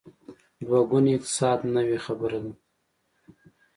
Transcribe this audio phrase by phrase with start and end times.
[0.65, 2.51] دوه ګونی اقتصاد نوې خبره ده.